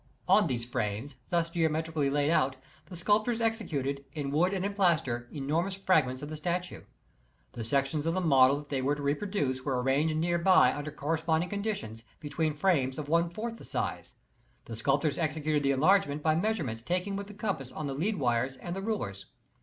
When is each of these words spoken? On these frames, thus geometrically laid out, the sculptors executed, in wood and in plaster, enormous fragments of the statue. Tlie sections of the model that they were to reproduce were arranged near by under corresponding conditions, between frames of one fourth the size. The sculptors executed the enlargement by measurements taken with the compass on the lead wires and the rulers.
On 0.27 0.47
these 0.47 0.65
frames, 0.65 1.15
thus 1.29 1.51
geometrically 1.51 2.09
laid 2.09 2.31
out, 2.31 2.55
the 2.87 2.95
sculptors 2.95 3.39
executed, 3.39 4.03
in 4.13 4.31
wood 4.31 4.51
and 4.51 4.65
in 4.65 4.73
plaster, 4.73 5.29
enormous 5.31 5.75
fragments 5.75 6.23
of 6.23 6.29
the 6.29 6.35
statue. 6.35 6.81
Tlie 7.53 7.63
sections 7.63 8.07
of 8.07 8.15
the 8.15 8.19
model 8.19 8.57
that 8.57 8.69
they 8.69 8.81
were 8.81 8.95
to 8.95 9.03
reproduce 9.03 9.61
were 9.63 9.79
arranged 9.79 10.17
near 10.17 10.39
by 10.39 10.73
under 10.73 10.89
corresponding 10.89 11.49
conditions, 11.49 12.03
between 12.19 12.55
frames 12.55 12.97
of 12.97 13.09
one 13.09 13.29
fourth 13.29 13.57
the 13.57 13.63
size. 13.63 14.15
The 14.65 14.75
sculptors 14.75 15.19
executed 15.19 15.61
the 15.61 15.69
enlargement 15.71 16.23
by 16.23 16.33
measurements 16.33 16.81
taken 16.81 17.15
with 17.15 17.27
the 17.27 17.35
compass 17.35 17.71
on 17.71 17.85
the 17.85 17.93
lead 17.93 18.17
wires 18.17 18.57
and 18.57 18.75
the 18.75 18.81
rulers. 18.81 19.27